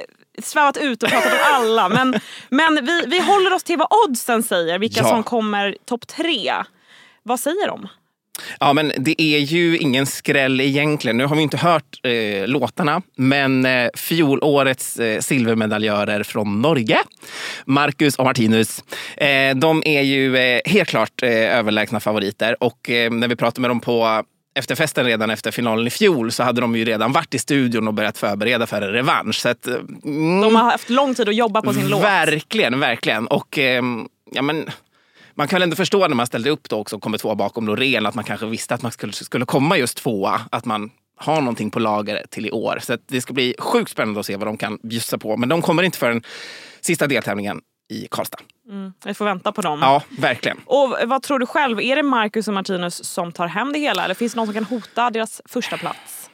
svävat 0.43 0.77
ut 0.77 1.03
och 1.03 1.09
pratat 1.09 1.33
om 1.33 1.39
alla. 1.55 1.89
Men, 1.89 2.21
men 2.49 2.85
vi, 2.87 3.05
vi 3.07 3.21
håller 3.21 3.53
oss 3.53 3.63
till 3.65 3.79
vad 3.79 3.89
oddsen 4.09 4.43
säger, 4.43 4.79
vilka 4.79 5.01
Ja. 5.01 5.09
som 5.09 5.23
kommer 5.23 5.77
topp 5.85 6.07
tre. 6.07 6.53
Vad 7.23 7.41
säger 7.41 7.67
de? 7.69 7.89
Ja, 8.61 8.73
men 8.73 8.93
det 8.97 9.23
är 9.23 9.39
ju 9.39 9.79
ingen 9.79 10.07
skräll 10.07 10.61
egentligen. 10.61 11.17
Nu 11.17 11.27
har 11.27 11.37
vi 11.37 11.43
inte 11.43 11.57
hört 11.57 12.01
eh, 12.03 12.47
låtarna, 12.47 13.03
men 13.17 13.67
eh, 13.67 13.89
fjolårets 13.95 14.97
eh, 14.97 15.21
silvermedaljörer 15.21 16.23
från 16.23 16.63
Norge, 16.63 16.99
Marcus 17.65 18.17
och 18.17 18.25
Martinus, 18.25 18.85
eh, 19.17 19.57
de 19.57 19.83
är 19.87 20.03
ju 20.03 20.37
eh, 20.37 20.61
helt 20.65 20.89
klart 20.89 21.23
eh, 21.23 21.31
överlägsna 21.31 22.01
favoriter. 22.01 22.57
Och 22.61 22.79
när 22.89 23.29
vi 23.29 23.37
pratade 23.37 23.61
med 23.61 23.71
dem 23.71 23.81
på 23.81 24.25
efterfesten 24.55 25.05
redan 25.05 25.31
efter 25.31 25.51
finalen 25.51 25.87
i 25.87 25.91
fjol 25.91 26.33
så 26.33 26.43
hade 26.43 26.61
de 26.61 26.77
ju 26.77 26.85
redan 26.85 27.13
varit 27.13 27.35
i 27.35 27.39
studion 27.39 27.89
och 27.89 27.95
börjat 27.95 28.19
förbereda 28.19 28.67
för 28.67 28.83
en 28.83 28.93
revansch. 28.93 29.35
Så 29.35 29.49
att, 29.49 29.67
mm, 29.67 30.41
De 30.41 30.57
har 30.57 30.71
haft 30.71 30.91
lång 30.91 31.15
tid 31.15 31.29
att 31.29 31.35
jobba 31.35 31.63
på 31.63 31.73
sin 31.73 31.89
låt. 31.89 32.03
Verkligen, 32.03 32.81
verkligen. 32.81 33.27
Och 33.27 33.59
ehm, 33.59 34.09
ja, 34.33 34.43
men, 34.43 34.71
man 35.35 35.49
kan 35.49 35.57
väl 35.57 35.63
ändå 35.63 35.77
förstå 35.77 36.09
när 36.09 36.15
man 36.15 36.27
ställde 36.27 36.51
upp 36.51 36.69
då 36.69 36.77
också 36.77 36.97
och 36.97 37.03
kommer 37.03 37.19
två 37.19 37.35
bakom 37.35 37.67
Loreen 37.67 38.07
att 38.07 38.15
man 38.15 38.25
kanske 38.25 38.47
visste 38.47 38.75
att 38.75 38.83
man 38.83 38.93
skulle, 38.93 39.13
skulle 39.13 39.45
komma 39.45 39.79
just 39.79 39.97
tvåa. 39.97 40.41
Att 40.51 40.65
man 40.65 40.91
har 41.17 41.41
någonting 41.41 41.71
på 41.71 41.79
lager 41.79 42.25
till 42.31 42.47
i 42.47 42.51
år. 42.51 42.79
Så 42.83 42.99
det 43.07 43.21
ska 43.21 43.33
bli 43.33 43.55
sjukt 43.59 43.91
spännande 43.91 44.21
att 44.21 44.27
se 44.27 44.37
vad 44.37 44.49
de 44.49 44.57
kan 44.57 44.79
bjussa 44.83 45.19
på. 45.19 45.37
Men 45.37 45.49
de 45.49 45.63
kommer 45.63 45.83
inte 45.83 45.99
förrän 45.99 46.23
sista 46.81 47.07
deltävlingen 47.07 47.61
i 47.91 48.09
Karlstad. 48.11 48.39
Vi 49.05 49.15
får 49.15 49.25
vänta 49.25 49.53
på 49.53 49.63
dem. 49.63 49.79
Ja, 49.83 50.03
verkligen. 50.19 50.59
Och 50.67 50.97
vad 51.05 51.23
tror 51.23 51.39
du 51.39 51.47
själv? 51.47 51.81
Är 51.81 51.97
det 51.97 52.03
Marcus 52.03 52.49
och 52.49 52.55
Martinus 52.55 53.05
som 53.05 53.33
tar 53.33 53.47
hem 53.47 53.73
det 53.73 53.79
hela? 53.79 54.05
Eller 54.05 54.15
finns 54.15 54.33
det 54.33 54.37
någon 54.37 54.47
som 54.47 54.55
kan 54.55 54.65
hota 54.65 55.11
deras 55.11 55.43
första 55.45 55.77
plats? 55.77 56.31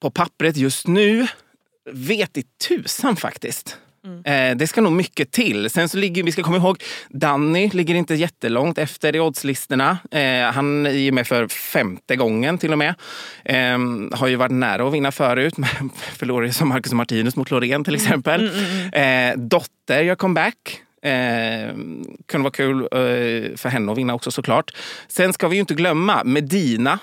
På 0.00 0.10
pappret 0.10 0.56
just 0.56 0.86
nu 0.86 1.26
vet 1.90 2.36
i 2.36 2.42
tusan 2.68 3.16
faktiskt. 3.16 3.78
Eh, 4.24 4.56
det 4.56 4.66
ska 4.66 4.80
nog 4.80 4.92
mycket 4.92 5.30
till. 5.30 5.70
Sen 5.70 5.88
så 5.88 5.98
ligger, 5.98 6.22
vi 6.22 6.32
ska 6.32 6.42
komma 6.42 6.56
ihåg, 6.56 6.82
Danny 7.08 7.70
ligger 7.72 7.94
inte 7.94 8.14
jättelångt 8.14 8.78
efter 8.78 9.16
i 9.16 9.20
oddslistorna. 9.20 9.98
Eh, 10.10 10.52
han 10.52 10.86
är 10.86 10.90
ju 10.90 11.12
med 11.12 11.26
för 11.26 11.48
femte 11.48 12.16
gången 12.16 12.58
till 12.58 12.72
och 12.72 12.78
med. 12.78 12.94
Eh, 13.44 13.78
har 14.18 14.26
ju 14.26 14.36
varit 14.36 14.52
nära 14.52 14.88
att 14.88 14.94
vinna 14.94 15.12
förut, 15.12 15.54
förlorade 16.12 16.52
som 16.52 16.68
Marcus 16.68 16.92
och 16.92 16.96
Martinus 16.96 17.36
mot 17.36 17.50
Loreen 17.50 17.84
till 17.84 17.94
exempel. 17.94 18.50
Eh, 18.92 19.36
Dotter 19.36 20.02
gör 20.02 20.14
comeback. 20.14 20.82
Eh, 21.02 21.74
kunde 22.26 22.42
vara 22.42 22.50
kul 22.50 22.80
eh, 22.80 23.56
för 23.56 23.68
henne 23.68 23.92
att 23.92 23.98
vinna 23.98 24.14
också 24.14 24.30
såklart. 24.30 24.70
Sen 25.08 25.32
ska 25.32 25.48
vi 25.48 25.56
ju 25.56 25.60
inte 25.60 25.74
glömma 25.74 26.24
Medina 26.24 26.98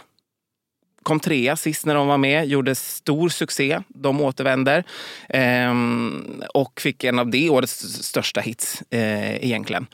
kom 1.03 1.19
trea 1.19 1.55
sist 1.55 1.85
när 1.85 1.95
de 1.95 2.07
var 2.07 2.17
med, 2.17 2.47
gjorde 2.47 2.75
stor 2.75 3.29
succé. 3.29 3.79
De 3.87 4.21
återvänder 4.21 4.83
ehm, 5.29 6.43
och 6.53 6.81
fick 6.81 7.03
en 7.03 7.19
av 7.19 7.29
det 7.29 7.49
årets 7.49 7.79
största 8.05 8.41
hits 8.41 8.83
eh, 8.89 9.45
egentligen. 9.45 9.87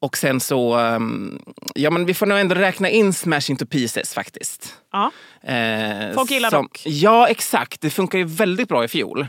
Och 0.00 0.16
sen 0.16 0.40
så, 0.40 0.78
um, 0.78 1.38
ja 1.74 1.90
men 1.90 2.06
vi 2.06 2.14
får 2.14 2.26
nog 2.26 2.38
ändå 2.38 2.54
räkna 2.54 2.90
in 2.90 3.12
Smash 3.12 3.50
Into 3.50 3.66
Pieces 3.66 4.14
faktiskt. 4.14 4.74
Ja. 4.92 5.10
Eh, 5.42 6.14
Folk 6.14 6.30
gillar 6.30 6.50
som. 6.50 6.68
Ja 6.84 7.28
exakt, 7.28 7.80
det 7.80 7.90
funkar 7.90 8.18
ju 8.18 8.24
väldigt 8.24 8.68
bra 8.68 8.84
i 8.84 8.88
fjol. 8.88 9.26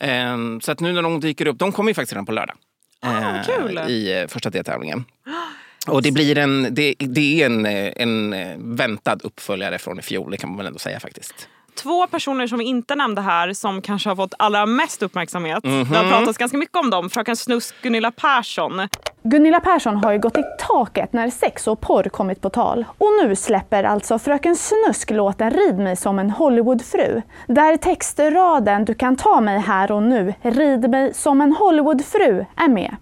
Eh, 0.00 0.36
så 0.62 0.72
att 0.72 0.80
nu 0.80 0.92
när 0.92 1.02
de 1.02 1.20
dyker 1.20 1.46
upp, 1.46 1.58
de 1.58 1.72
kommer 1.72 1.90
ju 1.90 1.94
faktiskt 1.94 2.12
redan 2.12 2.26
på 2.26 2.32
lördag. 2.32 2.56
Ah, 3.02 3.42
kul. 3.46 3.80
I 3.88 4.20
eh, 4.20 4.26
första 4.28 4.50
deltävlingen. 4.50 5.04
Och 5.88 6.02
det 6.02 6.12
blir 6.12 6.38
en, 6.38 6.74
det, 6.74 6.94
det 6.98 7.42
är 7.42 7.46
en, 7.46 7.66
eh, 7.66 7.92
en 7.96 8.32
eh, 8.32 8.56
väntad 8.58 9.18
uppföljare 9.24 9.78
från 9.78 9.98
i 9.98 10.02
fjol, 10.02 10.30
det 10.30 10.36
kan 10.36 10.50
man 10.50 10.56
väl 10.56 10.66
ändå 10.66 10.78
säga 10.78 11.00
faktiskt. 11.00 11.48
Två 11.74 12.06
personer 12.06 12.46
som 12.46 12.58
vi 12.58 12.64
inte 12.64 12.94
nämnde 12.94 13.20
här 13.20 13.52
som 13.52 13.82
kanske 13.82 14.08
har 14.08 14.16
fått 14.16 14.34
allra 14.38 14.66
mest 14.66 15.02
uppmärksamhet. 15.02 15.64
Mhm. 15.64 15.90
Det 15.90 15.96
har 15.96 16.10
pratats 16.10 16.38
ganska 16.38 16.58
mycket 16.58 16.76
om 16.76 16.90
dem. 16.90 17.10
Fröken 17.10 17.36
Snusk, 17.36 17.74
Gunilla 17.82 18.10
Persson. 18.10 18.88
Gunilla 19.22 19.60
Persson 19.60 19.96
har 19.96 20.12
ju 20.12 20.18
gått 20.18 20.38
i 20.38 20.42
taket 20.58 21.12
när 21.12 21.30
sex 21.30 21.66
och 21.66 21.80
porr 21.80 22.04
kommit 22.08 22.40
på 22.40 22.50
tal. 22.50 22.84
Och 22.98 23.08
nu 23.22 23.36
släpper 23.36 23.84
alltså 23.84 24.18
Fröken 24.18 24.56
Snusk 24.56 25.10
låten 25.10 25.50
Rid 25.50 25.78
mig 25.78 25.96
som 25.96 26.18
en 26.18 26.30
Hollywoodfru. 26.30 27.22
Där 27.46 27.76
textraden 27.76 28.84
Du 28.84 28.94
kan 28.94 29.16
ta 29.16 29.40
mig 29.40 29.58
här 29.58 29.92
och 29.92 30.02
nu, 30.02 30.34
rid 30.42 30.90
mig 30.90 31.14
som 31.14 31.40
en 31.40 31.52
Hollywoodfru 31.52 32.44
är 32.56 32.68
med. 32.68 32.96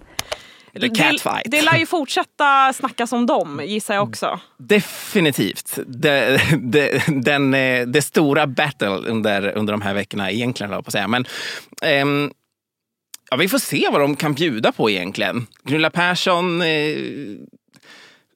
The 0.78 0.88
catfight. 0.88 1.44
Det, 1.44 1.50
det 1.50 1.62
lär 1.62 1.76
ju 1.78 1.86
fortsätta 1.86 2.72
snackas 2.72 3.12
om 3.12 3.26
dem, 3.26 3.60
gissar 3.64 3.94
jag 3.94 4.08
också. 4.08 4.40
Definitivt. 4.56 5.78
Det, 5.86 6.40
det, 6.62 7.02
den, 7.06 7.54
eh, 7.54 7.86
det 7.86 8.02
stora 8.02 8.46
battle 8.46 8.88
under, 8.88 9.56
under 9.56 9.72
de 9.72 9.82
här 9.82 9.94
veckorna 9.94 10.30
egentligen, 10.30 10.72
jag 10.72 10.84
på 10.84 10.88
att 10.88 10.92
säga. 10.92 11.08
Men, 11.08 11.26
ehm, 11.82 12.30
ja, 13.30 13.36
vi 13.36 13.48
får 13.48 13.58
se 13.58 13.88
vad 13.92 14.00
de 14.00 14.16
kan 14.16 14.34
bjuda 14.34 14.72
på 14.72 14.90
egentligen. 14.90 15.46
Gunilla 15.62 15.90
Persson 15.90 16.62
eh, 16.62 16.96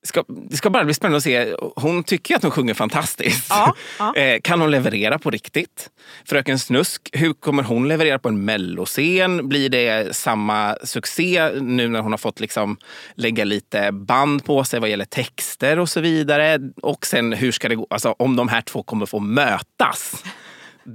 ska, 0.05 0.25
det 0.51 0.57
ska 0.57 0.71
bara 0.71 0.85
bli 0.85 0.95
spännande 0.95 1.17
att 1.17 1.23
se. 1.23 1.55
Hon 1.77 2.05
tycker 2.05 2.37
att 2.37 2.43
hon 2.43 2.51
sjunger 2.51 2.75
fantastiskt. 2.75 3.47
Ja, 3.51 3.75
ja. 3.99 4.15
Eh, 4.23 4.41
Kan 4.41 4.61
hon 4.61 4.71
leverera 4.71 5.19
på 5.19 5.31
riktigt? 5.31 5.91
Fröken 6.25 6.59
Snusk, 6.59 7.09
hur 7.13 7.33
kommer 7.33 7.63
hon 7.63 7.89
leverera 7.89 8.19
på 8.19 8.29
en 8.29 8.45
melloscen? 8.45 9.49
Blir 9.49 9.69
det 9.69 10.17
samma 10.17 10.77
succé 10.85 11.51
nu 11.61 11.89
när 11.89 12.01
hon 12.01 12.11
har 12.13 12.19
fått 12.19 12.41
liksom 12.41 12.77
lägga 13.15 13.45
lite 13.45 13.93
band 13.93 14.45
på 14.45 14.65
sig 14.65 14.81
vad 14.81 14.91
gäller 14.91 15.05
texter 15.05 15.79
och 15.79 15.89
så 15.89 16.01
vidare? 16.01 16.59
Och 16.83 17.07
sen 17.07 17.33
hur 17.33 17.53
ska 17.53 17.69
det 17.69 17.75
gå? 17.75 17.87
Alltså, 17.91 18.15
om 18.19 18.37
de 18.37 18.49
här 18.49 18.61
två 18.61 18.83
kommer 18.83 19.07
få 19.07 19.19
mötas. 19.21 20.25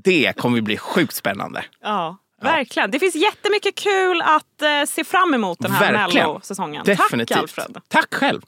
Det 0.03 0.33
kommer 0.37 0.61
bli 0.61 0.77
sjukt 0.77 1.15
spännande. 1.15 1.65
Ja, 1.83 2.17
verkligen. 2.41 2.91
Det 2.91 2.99
finns 2.99 3.15
jättemycket 3.15 3.75
kul 3.75 4.21
att 4.21 4.61
eh, 4.61 4.85
se 4.87 5.03
fram 5.03 5.33
emot 5.33 5.59
den 5.59 5.71
här. 5.71 6.07
Mello-säsongen. 6.13 6.85
Tack 6.85 7.31
Alfred. 7.31 7.77
Tack 7.87 8.13
själv. 8.13 8.41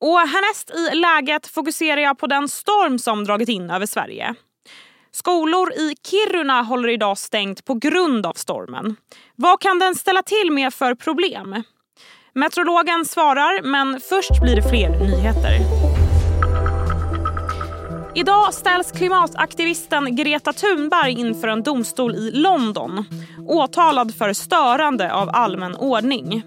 Och 0.00 0.18
härnäst 0.18 0.70
i 0.70 0.94
läget 0.94 1.46
fokuserar 1.46 2.00
jag 2.00 2.18
på 2.18 2.26
den 2.26 2.48
storm 2.48 2.98
som 2.98 3.24
dragit 3.24 3.48
in 3.48 3.70
över 3.70 3.86
Sverige. 3.86 4.34
Skolor 5.12 5.72
i 5.72 5.94
Kiruna 6.06 6.62
håller 6.62 6.88
idag 6.88 7.18
stängt 7.18 7.64
på 7.64 7.74
grund 7.74 8.26
av 8.26 8.32
stormen. 8.32 8.96
Vad 9.36 9.60
kan 9.60 9.78
den 9.78 9.94
ställa 9.94 10.22
till 10.22 10.50
med 10.50 10.74
för 10.74 10.94
problem? 10.94 11.62
Meteorologen 12.34 13.04
svarar, 13.04 13.62
men 13.62 14.00
först 14.00 14.40
blir 14.42 14.56
det 14.56 14.68
fler 14.70 14.88
nyheter. 14.88 15.58
Idag 18.14 18.54
ställs 18.54 18.92
klimataktivisten 18.92 20.16
Greta 20.16 20.52
Thunberg 20.52 21.12
inför 21.12 21.48
en 21.48 21.62
domstol 21.62 22.14
i 22.14 22.30
London 22.30 23.04
åtalad 23.48 24.14
för 24.14 24.32
störande 24.32 25.12
av 25.12 25.30
allmän 25.32 25.76
ordning. 25.76 26.42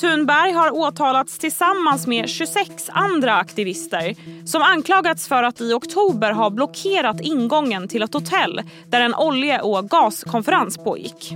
Thunberg 0.00 0.52
har 0.52 0.70
åtalats 0.70 1.38
tillsammans 1.38 2.06
med 2.06 2.28
26 2.28 2.88
andra 2.88 3.36
aktivister 3.36 4.14
som 4.44 4.62
anklagats 4.62 5.28
för 5.28 5.42
att 5.42 5.60
i 5.60 5.72
oktober 5.72 6.32
ha 6.32 6.50
blockerat 6.50 7.20
ingången 7.20 7.88
till 7.88 8.02
ett 8.02 8.14
hotell 8.14 8.62
där 8.86 9.00
en 9.00 9.14
olje 9.14 9.60
och 9.60 9.88
gaskonferens 9.88 10.78
pågick. 10.78 11.32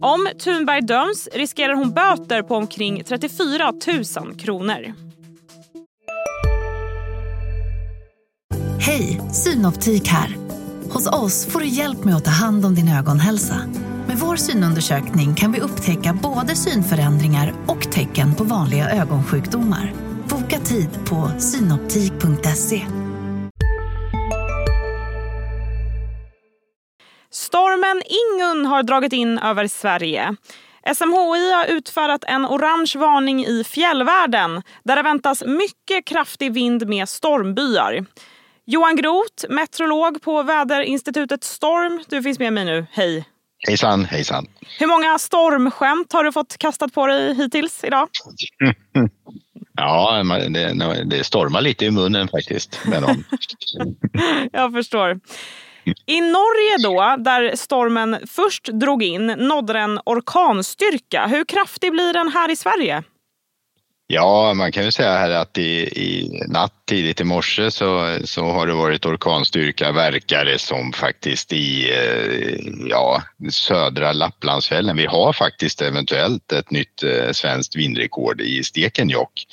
Om 0.00 0.28
Thunberg 0.44 0.82
döms 0.82 1.28
riskerar 1.32 1.74
hon 1.74 1.90
böter 1.90 2.42
på 2.42 2.56
omkring 2.56 3.04
34 3.04 3.72
000 4.22 4.34
kronor. 4.34 4.94
Hej, 8.78 9.20
Synoptik 9.32 10.08
här. 10.08 10.36
Hos 10.90 11.06
oss 11.06 11.46
får 11.46 11.60
du 11.60 11.66
hjälp 11.66 12.04
med 12.04 12.16
att 12.16 12.24
ta 12.24 12.30
hand 12.30 12.66
om 12.66 12.74
din 12.74 12.88
ögonhälsa. 12.88 13.56
Vår 14.22 14.36
synundersökning 14.36 15.34
kan 15.34 15.52
vi 15.52 15.60
upptäcka 15.60 16.18
både 16.22 16.56
synförändringar 16.56 17.54
och 17.66 17.92
tecken 17.92 18.34
på 18.34 18.44
vanliga 18.44 18.90
ögonsjukdomar. 18.90 19.92
Boka 20.28 20.58
tid 20.58 20.88
på 21.08 21.30
synoptik.se. 21.38 22.86
Stormen 27.30 28.02
Ingun 28.06 28.66
har 28.66 28.82
dragit 28.82 29.12
in 29.12 29.38
över 29.38 29.66
Sverige. 29.66 30.36
SMHI 30.94 31.52
har 31.52 31.66
utfärdat 31.76 32.24
en 32.24 32.46
orange 32.46 32.92
varning 32.96 33.44
i 33.44 33.64
fjällvärlden 33.64 34.62
där 34.84 34.96
det 34.96 35.02
väntas 35.02 35.42
mycket 35.46 36.04
kraftig 36.04 36.52
vind 36.52 36.88
med 36.88 37.08
stormbyar. 37.08 38.04
Johan 38.64 38.96
Groth, 38.96 39.44
meteorolog 39.48 40.22
på 40.22 40.42
väderinstitutet 40.42 41.44
Storm. 41.44 42.04
Du 42.08 42.22
finns 42.22 42.38
med 42.38 42.52
mig 42.52 42.64
nu. 42.64 42.86
Hej! 42.92 43.24
Hejsan, 43.68 44.04
hejsan. 44.04 44.46
Hur 44.78 44.86
många 44.86 45.18
stormskämt 45.18 46.12
har 46.12 46.24
du 46.24 46.32
fått 46.32 46.58
kastat 46.58 46.92
på 46.92 47.06
dig 47.06 47.34
hittills 47.34 47.84
idag? 47.84 48.08
Ja, 49.74 50.22
det, 50.48 51.04
det 51.04 51.24
stormar 51.24 51.60
lite 51.60 51.84
i 51.84 51.90
munnen 51.90 52.28
faktiskt 52.28 52.80
med 52.84 53.02
dem. 53.02 53.24
Jag 54.52 54.72
förstår. 54.72 55.20
I 56.06 56.20
Norge 56.20 56.76
då, 56.82 57.22
där 57.24 57.56
stormen 57.56 58.16
först 58.26 58.64
drog 58.64 59.02
in, 59.02 59.26
nådde 59.26 59.72
den 59.72 60.00
orkanstyrka. 60.04 61.26
Hur 61.26 61.44
kraftig 61.44 61.92
blir 61.92 62.12
den 62.12 62.28
här 62.28 62.50
i 62.50 62.56
Sverige? 62.56 63.02
Ja, 64.12 64.54
man 64.54 64.72
kan 64.72 64.84
ju 64.84 64.92
säga 64.92 65.12
här 65.12 65.30
att 65.30 65.58
i, 65.58 65.82
i 65.82 66.42
natt 66.48 66.72
tidigt 66.86 67.20
i 67.20 67.24
morse 67.24 67.70
så, 67.70 68.18
så 68.24 68.44
har 68.44 68.66
det 68.66 68.74
varit 68.74 69.06
orkanstyrka 69.06 69.92
verkar 69.92 70.44
det 70.44 70.58
som 70.58 70.92
faktiskt 70.92 71.52
i 71.52 71.90
eh, 71.90 72.88
ja, 72.88 73.22
södra 73.50 74.12
Lapplandsfjällen. 74.12 74.96
Vi 74.96 75.06
har 75.06 75.32
faktiskt 75.32 75.82
eventuellt 75.82 76.52
ett 76.52 76.70
nytt 76.70 77.02
eh, 77.02 77.32
svenskt 77.32 77.76
vindrekord 77.76 78.40
i 78.40 78.64
Stekenjokk. 78.64 79.46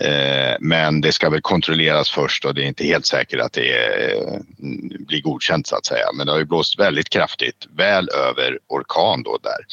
Eh, 0.00 0.56
men 0.60 1.00
det 1.00 1.12
ska 1.12 1.30
väl 1.30 1.40
kontrolleras 1.40 2.10
först 2.10 2.44
och 2.44 2.54
det 2.54 2.62
är 2.62 2.66
inte 2.66 2.84
helt 2.84 3.06
säkert 3.06 3.40
att 3.40 3.52
det 3.52 3.74
eh, 4.14 4.38
blir 5.06 5.22
godkänt 5.22 5.66
så 5.66 5.76
att 5.76 5.86
säga. 5.86 6.06
Men 6.14 6.26
det 6.26 6.32
har 6.32 6.38
ju 6.38 6.44
blåst 6.44 6.78
väldigt 6.78 7.08
kraftigt, 7.08 7.66
väl 7.76 8.08
över 8.08 8.58
orkan 8.68 9.22
då 9.22 9.38
där. 9.42 9.66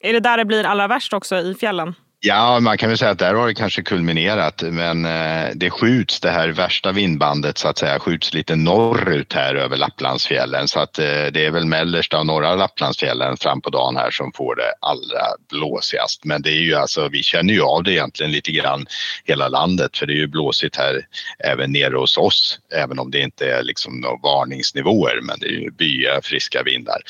Är 0.00 0.12
det 0.12 0.20
där 0.20 0.36
det 0.36 0.44
blir 0.44 0.64
allra 0.64 0.88
värst 0.88 1.12
också, 1.12 1.36
i 1.36 1.54
fjällen? 1.54 1.94
Ja, 2.28 2.60
man 2.60 2.78
kan 2.78 2.88
väl 2.88 2.98
säga 2.98 3.10
att 3.10 3.18
där 3.18 3.34
har 3.34 3.46
det 3.46 3.54
kanske 3.54 3.82
kulminerat 3.82 4.62
men 4.62 5.04
eh, 5.04 5.50
det 5.54 5.70
skjuts, 5.70 6.20
det 6.20 6.30
här 6.30 6.48
värsta 6.48 6.92
vindbandet 6.92 7.58
så 7.58 7.68
att 7.68 7.78
säga, 7.78 7.98
skjuts 7.98 8.34
lite 8.34 8.56
norrut 8.56 9.32
här 9.32 9.54
över 9.54 9.76
Lapplandsfjällen 9.76 10.68
så 10.68 10.80
att 10.80 10.98
eh, 10.98 11.04
det 11.04 11.46
är 11.46 11.50
väl 11.50 11.64
mellersta 11.64 12.18
och 12.18 12.26
norra 12.26 12.54
Lapplandsfjällen 12.54 13.36
fram 13.36 13.60
på 13.60 13.70
dagen 13.70 13.96
här 13.96 14.10
som 14.10 14.32
får 14.32 14.56
det 14.56 14.72
allra 14.80 15.24
blåsigast. 15.50 16.24
Men 16.24 16.42
det 16.42 16.50
är 16.50 16.60
ju 16.60 16.74
alltså, 16.74 17.08
vi 17.08 17.22
känner 17.22 17.54
ju 17.54 17.62
av 17.62 17.82
det 17.82 17.92
egentligen 17.92 18.32
lite 18.32 18.52
grann 18.52 18.86
hela 19.24 19.48
landet 19.48 19.96
för 19.96 20.06
det 20.06 20.12
är 20.12 20.18
ju 20.18 20.26
blåsigt 20.26 20.76
här 20.76 21.06
även 21.44 21.72
nere 21.72 21.96
hos 21.96 22.16
oss, 22.16 22.58
även 22.74 22.98
om 22.98 23.10
det 23.10 23.20
inte 23.20 23.50
är 23.50 23.62
liksom 23.62 24.00
några 24.00 24.16
varningsnivåer 24.22 25.20
men 25.22 25.40
det 25.40 25.46
är 25.46 25.60
ju 25.60 25.70
bya, 25.70 26.20
friska 26.22 26.62
vindar. 26.62 27.02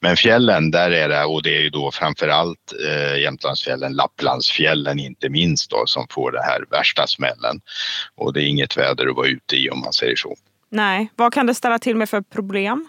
Men 0.00 0.16
fjällen, 0.16 0.70
där 0.70 0.90
är 0.90 1.08
det, 1.08 1.24
och 1.24 1.42
det 1.42 1.56
är 1.56 1.60
ju 1.60 1.70
då 1.70 1.90
framförallt 1.90 2.72
eh, 2.88 3.20
Jämtlandsfjällen, 3.20 3.92
Lapplandsfjällen 3.92 4.57
inte 4.98 5.28
minst 5.28 5.70
då 5.70 5.82
som 5.86 6.06
får 6.10 6.32
det 6.32 6.42
här 6.42 6.64
värsta 6.70 7.06
smällen. 7.06 7.60
Och 8.16 8.32
det 8.32 8.42
är 8.42 8.46
inget 8.46 8.76
väder 8.76 9.06
att 9.06 9.16
vara 9.16 9.28
ute 9.28 9.56
i 9.56 9.70
om 9.70 9.80
man 9.80 9.92
säger 9.92 10.16
så. 10.16 10.36
Nej. 10.70 11.08
Vad 11.16 11.34
kan 11.34 11.46
det 11.46 11.54
ställa 11.54 11.78
till 11.78 11.96
med 11.96 12.08
för 12.08 12.20
problem? 12.20 12.88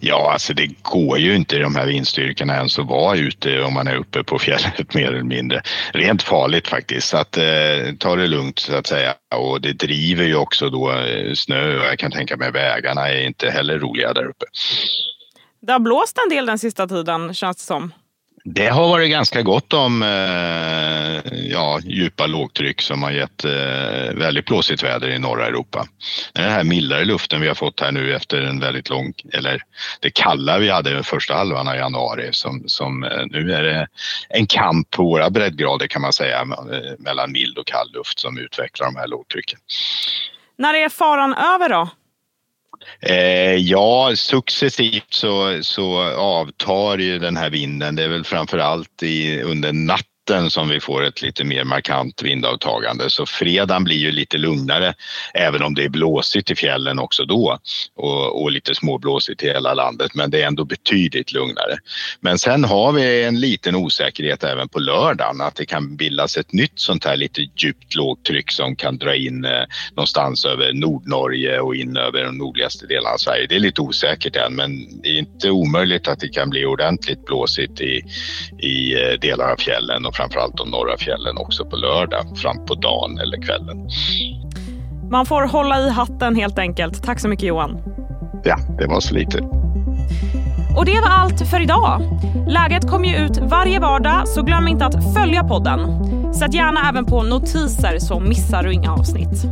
Ja, 0.00 0.32
alltså 0.32 0.54
det 0.54 0.82
går 0.82 1.18
ju 1.18 1.36
inte 1.36 1.56
i 1.56 1.58
de 1.58 1.76
här 1.76 1.86
vindstyrkorna 1.86 2.56
ens 2.56 2.78
att 2.78 2.86
vara 2.86 3.16
ute 3.16 3.62
om 3.62 3.74
man 3.74 3.86
är 3.86 3.96
uppe 3.96 4.24
på 4.24 4.38
fjället 4.38 4.94
mer 4.94 5.06
eller 5.06 5.22
mindre. 5.22 5.62
Rent 5.92 6.22
farligt 6.22 6.68
faktiskt, 6.68 7.08
så 7.08 7.16
att 7.16 7.36
eh, 7.36 7.94
ta 7.98 8.16
det 8.16 8.26
lugnt 8.26 8.58
så 8.58 8.76
att 8.76 8.86
säga. 8.86 9.14
Och 9.34 9.60
det 9.60 9.72
driver 9.72 10.24
ju 10.24 10.36
också 10.36 10.70
då 10.70 10.92
eh, 10.92 11.34
snö 11.34 11.78
och 11.78 11.84
jag 11.84 11.98
kan 11.98 12.10
tänka 12.10 12.36
mig 12.36 12.50
vägarna 12.50 13.08
är 13.08 13.26
inte 13.26 13.50
heller 13.50 13.78
roliga 13.78 14.12
där 14.12 14.24
uppe. 14.24 14.46
Det 15.60 15.72
har 15.72 15.80
blåst 15.80 16.18
en 16.24 16.36
del 16.36 16.46
den 16.46 16.58
sista 16.58 16.88
tiden, 16.88 17.34
känns 17.34 17.56
det 17.56 17.62
som. 17.62 17.92
Det 18.50 18.68
har 18.68 18.88
varit 18.88 19.10
ganska 19.10 19.42
gott 19.42 19.72
om 19.72 20.02
eh, 20.02 21.32
ja, 21.50 21.80
djupa 21.84 22.26
lågtryck 22.26 22.80
som 22.80 23.02
har 23.02 23.10
gett 23.10 23.44
eh, 23.44 24.14
väldigt 24.14 24.46
blåsigt 24.46 24.82
väder 24.82 25.08
i 25.08 25.18
norra 25.18 25.46
Europa. 25.46 25.86
Den 26.32 26.50
här 26.50 26.64
mildare 26.64 27.04
luften 27.04 27.40
vi 27.40 27.48
har 27.48 27.54
fått 27.54 27.80
här 27.80 27.92
nu 27.92 28.14
efter 28.14 28.42
en 28.42 28.60
väldigt 28.60 28.90
lång, 28.90 29.12
eller 29.32 29.62
det 30.00 30.10
kalla 30.10 30.58
vi 30.58 30.70
hade 30.70 31.02
första 31.02 31.34
halvan 31.34 31.68
av 31.68 31.74
januari 31.74 32.28
som, 32.32 32.62
som 32.66 33.04
eh, 33.04 33.26
nu 33.26 33.52
är 33.52 33.62
det 33.62 33.86
en 34.28 34.46
kamp 34.46 34.90
på 34.90 35.02
våra 35.02 35.30
breddgrader 35.30 35.86
kan 35.86 36.02
man 36.02 36.12
säga 36.12 36.40
eh, 36.40 36.46
mellan 36.98 37.32
mild 37.32 37.58
och 37.58 37.66
kall 37.66 37.90
luft 37.92 38.18
som 38.18 38.38
utvecklar 38.38 38.86
de 38.86 38.96
här 38.96 39.06
lågtrycken. 39.06 39.58
När 40.56 40.74
är 40.74 40.88
faran 40.88 41.34
över 41.34 41.68
då? 41.68 41.88
Eh, 43.00 43.54
ja, 43.54 44.12
successivt 44.16 45.12
så, 45.12 45.58
så 45.62 46.02
avtar 46.12 46.98
ju 46.98 47.18
den 47.18 47.36
här 47.36 47.50
vinden. 47.50 47.94
Det 47.94 48.04
är 48.04 48.08
väl 48.08 48.24
framför 48.24 48.58
allt 48.58 49.02
i, 49.02 49.42
under 49.42 49.72
natten 49.72 50.17
natten 50.28 50.50
som 50.50 50.68
vi 50.68 50.80
får 50.80 51.04
ett 51.04 51.22
lite 51.22 51.44
mer 51.44 51.64
markant 51.64 52.22
vindavtagande. 52.22 53.10
Så 53.10 53.26
fredagen 53.26 53.84
blir 53.84 53.96
ju 53.96 54.10
lite 54.10 54.38
lugnare 54.38 54.94
även 55.34 55.62
om 55.62 55.74
det 55.74 55.84
är 55.84 55.88
blåsigt 55.88 56.50
i 56.50 56.54
fjällen 56.54 56.98
också 56.98 57.24
då 57.24 57.58
och, 57.96 58.42
och 58.42 58.52
lite 58.52 58.74
småblåsigt 58.74 59.42
i 59.42 59.46
hela 59.46 59.74
landet. 59.74 60.14
Men 60.14 60.30
det 60.30 60.42
är 60.42 60.46
ändå 60.46 60.64
betydligt 60.64 61.32
lugnare. 61.32 61.78
Men 62.20 62.38
sen 62.38 62.64
har 62.64 62.92
vi 62.92 63.24
en 63.24 63.40
liten 63.40 63.74
osäkerhet 63.74 64.44
även 64.44 64.68
på 64.68 64.78
lördagen 64.78 65.40
att 65.40 65.56
det 65.56 65.66
kan 65.66 65.96
bildas 65.96 66.36
ett 66.36 66.52
nytt 66.52 66.80
sånt 66.80 67.04
här 67.04 67.16
lite 67.16 67.40
djupt 67.40 67.94
lågtryck 67.94 68.50
som 68.50 68.76
kan 68.76 68.98
dra 68.98 69.14
in 69.14 69.44
eh, 69.44 69.64
någonstans 69.90 70.44
över 70.44 70.72
Nordnorge 70.72 71.60
och 71.60 71.76
in 71.76 71.96
över 71.96 72.24
de 72.24 72.38
nordligaste 72.38 72.86
delarna 72.86 73.14
av 73.14 73.18
Sverige. 73.18 73.46
Det 73.46 73.54
är 73.54 73.60
lite 73.60 73.80
osäkert 73.80 74.36
än 74.36 74.54
men 74.54 75.00
det 75.02 75.08
är 75.08 75.18
inte 75.18 75.50
omöjligt 75.50 76.08
att 76.08 76.20
det 76.20 76.28
kan 76.28 76.50
bli 76.50 76.64
ordentligt 76.64 77.26
blåsigt 77.26 77.80
i, 77.80 78.02
i 78.58 78.94
eh, 78.94 79.20
delar 79.20 79.52
av 79.52 79.56
fjällen 79.56 80.06
och 80.06 80.17
framförallt 80.18 80.56
de 80.56 80.70
norra 80.70 80.96
fjällen 80.98 81.38
också 81.38 81.64
på 81.64 81.76
lördag 81.76 82.38
fram 82.38 82.66
på 82.66 82.74
dagen 82.74 83.18
eller 83.18 83.42
kvällen. 83.42 83.88
Man 85.10 85.26
får 85.26 85.42
hålla 85.42 85.80
i 85.80 85.90
hatten 85.90 86.36
helt 86.36 86.58
enkelt. 86.58 87.02
Tack 87.02 87.20
så 87.20 87.28
mycket 87.28 87.46
Johan. 87.46 87.78
Ja, 88.44 88.56
det 88.78 88.86
var 88.86 89.00
så 89.00 89.14
lite. 89.14 89.38
Och 90.76 90.84
det 90.84 91.00
var 91.00 91.08
allt 91.08 91.50
för 91.50 91.60
idag. 91.60 92.00
Läget 92.48 92.90
kommer 92.90 93.08
ju 93.08 93.16
ut 93.16 93.38
varje 93.38 93.80
vardag 93.80 94.28
så 94.28 94.42
glöm 94.42 94.68
inte 94.68 94.86
att 94.86 95.14
följa 95.14 95.44
podden. 95.44 95.80
Sätt 96.34 96.54
gärna 96.54 96.88
även 96.88 97.04
på 97.04 97.22
notiser 97.22 97.98
så 97.98 98.20
missar 98.20 98.62
du 98.62 98.72
inga 98.72 98.92
avsnitt. 98.92 99.44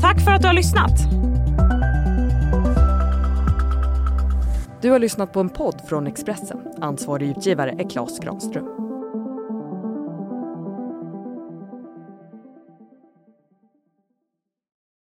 Tack 0.00 0.20
för 0.20 0.30
att 0.32 0.40
du 0.40 0.46
har 0.46 0.54
lyssnat. 0.54 0.92
Du 4.82 4.90
har 4.90 4.98
lyssnat 4.98 5.32
på 5.32 5.40
en 5.40 5.48
podd 5.48 5.80
från 5.88 6.06
Expressen. 6.06 6.58
Ansvarig 6.80 7.28
utgivare 7.30 7.70
är 7.78 7.90
Klas 7.90 8.18
Granström. 8.18 8.89